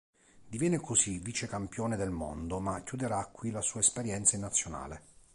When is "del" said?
1.95-2.09